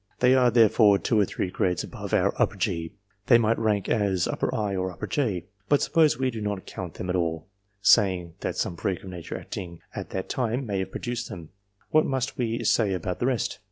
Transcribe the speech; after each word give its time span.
They 0.19 0.33
are, 0.33 0.49
therefore, 0.49 0.97
two 0.97 1.19
or 1.19 1.25
three 1.25 1.51
grades 1.51 1.83
above 1.83 2.11
our 2.11 2.33
G 2.57 2.93
they 3.27 3.37
might 3.37 3.59
rank 3.59 3.87
as 3.87 4.27
I 4.27 4.75
or 4.75 4.97
J. 5.07 5.45
But, 5.69 5.83
supposing 5.83 6.19
we 6.19 6.31
do 6.31 6.41
not 6.41 6.65
count 6.65 6.95
them 6.95 7.11
at 7.11 7.15
all, 7.15 7.45
saying 7.83 8.33
that 8.39 8.55
some 8.57 8.75
freak 8.77 9.03
of 9.03 9.09
nature 9.09 9.37
acting 9.37 9.79
at 9.93 10.09
that 10.09 10.27
time 10.27 10.65
may 10.65 10.79
have 10.79 10.89
produced 10.89 11.29
them, 11.29 11.49
what 11.91 12.07
must 12.07 12.35
we 12.35 12.63
say 12.63 12.95
about 12.95 13.19
the 13.19 13.27
rest 13.27 13.59